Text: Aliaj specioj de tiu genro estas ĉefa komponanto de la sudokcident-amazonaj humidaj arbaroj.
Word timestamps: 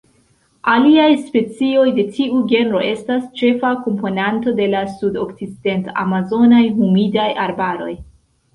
Aliaj 0.75 1.09
specioj 1.25 1.83
de 1.97 2.05
tiu 2.15 2.39
genro 2.53 2.81
estas 2.87 3.29
ĉefa 3.43 3.75
komponanto 3.85 4.55
de 4.63 4.67
la 4.77 4.83
sudokcident-amazonaj 4.97 6.67
humidaj 6.81 7.31
arbaroj. 7.49 7.95